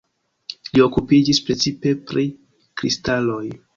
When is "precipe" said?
1.49-1.93